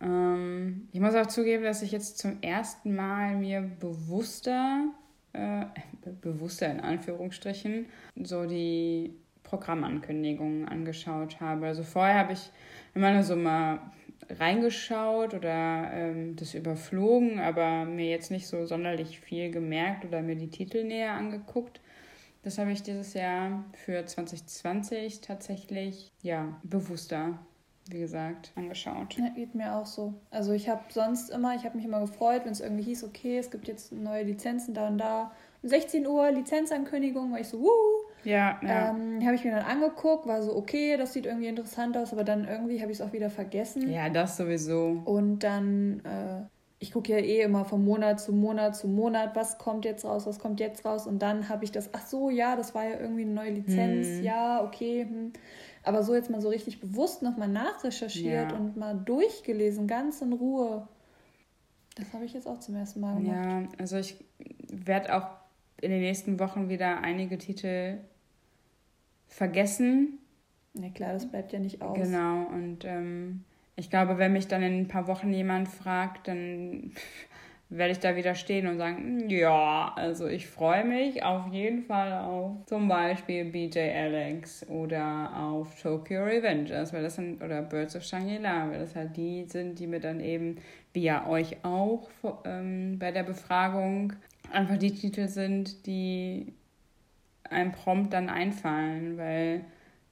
[0.00, 4.86] Ähm, ich muss auch zugeben, dass ich jetzt zum ersten Mal mir bewusster,
[5.32, 5.66] äh,
[6.20, 7.86] bewusster in Anführungsstrichen,
[8.22, 11.66] so die Programmankündigungen angeschaut habe.
[11.66, 12.50] Also vorher habe ich
[12.94, 13.80] immer nur so mal
[14.30, 20.36] reingeschaut oder ähm, das überflogen, aber mir jetzt nicht so sonderlich viel gemerkt oder mir
[20.36, 21.80] die Titel näher angeguckt.
[22.42, 27.38] Das habe ich dieses Jahr für 2020 tatsächlich ja bewusster,
[27.90, 29.16] wie gesagt, angeschaut.
[29.18, 30.14] Ja, geht mir auch so.
[30.30, 33.38] Also ich habe sonst immer, ich habe mich immer gefreut, wenn es irgendwie hieß, okay,
[33.38, 35.32] es gibt jetzt neue Lizenzen da und da.
[35.62, 38.90] Um 16 Uhr Lizenzankündigung, war ich so, wuh, ja, ja.
[38.90, 42.24] Ähm, habe ich mir dann angeguckt, war so, okay, das sieht irgendwie interessant aus, aber
[42.24, 43.90] dann irgendwie habe ich es auch wieder vergessen.
[43.90, 45.02] Ja, das sowieso.
[45.04, 46.42] Und dann, äh,
[46.78, 50.26] ich gucke ja eh immer von Monat zu Monat zu Monat, was kommt jetzt raus,
[50.26, 51.06] was kommt jetzt raus.
[51.06, 54.06] Und dann habe ich das, ach so, ja, das war ja irgendwie eine neue Lizenz,
[54.06, 54.22] hm.
[54.22, 55.02] ja, okay.
[55.02, 55.32] Hm.
[55.84, 58.56] Aber so jetzt mal so richtig bewusst nochmal nachrecherchiert ja.
[58.56, 60.88] und mal durchgelesen, ganz in Ruhe.
[61.94, 63.44] Das habe ich jetzt auch zum ersten Mal gemacht.
[63.44, 64.16] Ja, also ich
[64.68, 65.28] werde auch
[65.80, 67.98] in den nächsten Wochen wieder einige Titel
[69.28, 70.18] vergessen.
[70.74, 71.96] Ja klar, das bleibt ja nicht aus.
[71.96, 73.44] Genau, und ähm,
[73.76, 76.92] ich glaube, wenn mich dann in ein paar Wochen jemand fragt, dann
[77.70, 81.82] werde ich da wieder stehen und sagen, hm, ja, also ich freue mich auf jeden
[81.82, 87.96] Fall auf zum Beispiel BJ Alex oder auf Tokyo Revengers, weil das sind, oder Birds
[87.96, 90.56] of Shangri-La, weil das halt die sind, die mir dann eben,
[90.92, 92.08] wie ja euch auch
[92.44, 94.12] ähm, bei der Befragung,
[94.52, 96.52] einfach die Titel sind, die
[97.48, 99.64] einem prompt dann einfallen, weil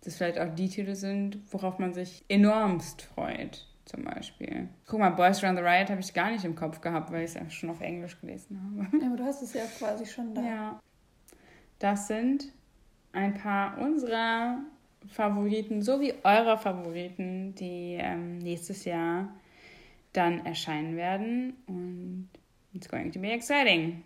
[0.05, 4.68] das vielleicht auch die Titel sind, worauf man sich enormst freut, zum Beispiel.
[4.87, 7.35] Guck mal, Boys Run the Riot habe ich gar nicht im Kopf gehabt, weil ich
[7.35, 8.97] es schon auf Englisch gelesen habe.
[8.99, 10.42] Ja, aber du hast es ja quasi schon da.
[10.42, 10.81] Ja.
[11.79, 12.53] Das sind
[13.12, 14.59] ein paar unserer
[15.09, 19.35] Favoriten sowie eurer Favoriten, die ähm, nächstes Jahr
[20.12, 21.57] dann erscheinen werden.
[21.66, 22.29] Und
[22.73, 24.05] it's going to be exciting.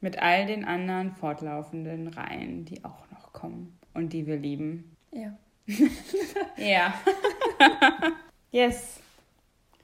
[0.00, 4.96] Mit all den anderen fortlaufenden Reihen, die auch noch kommen und die wir lieben.
[5.12, 5.36] Ja.
[6.56, 6.94] ja.
[8.56, 9.00] yes.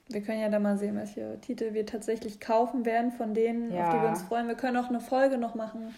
[0.08, 3.84] Wir können ja dann mal sehen, welche Titel wir tatsächlich kaufen werden, von denen, ja.
[3.84, 4.48] auf die wir uns freuen.
[4.48, 5.94] Wir können auch eine Folge noch machen,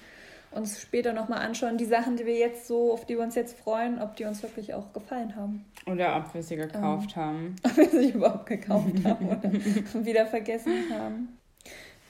[0.53, 3.59] uns später nochmal anschauen, die Sachen, die wir jetzt so, auf die wir uns jetzt
[3.59, 5.65] freuen, ob die uns wirklich auch gefallen haben.
[5.87, 7.57] Oder ob wir sie gekauft ähm, haben.
[7.65, 9.53] Ob wir sie überhaupt gekauft haben oder
[10.05, 11.39] wieder vergessen haben.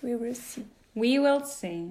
[0.02, 0.64] We will see.
[0.94, 1.88] We will see.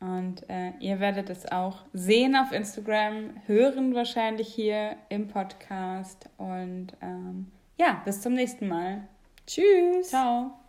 [0.00, 6.28] Und äh, ihr werdet es auch sehen auf Instagram, hören wahrscheinlich hier im Podcast.
[6.36, 9.08] Und ähm, ja, bis zum nächsten Mal.
[9.46, 10.08] Tschüss.
[10.08, 10.63] Ciao.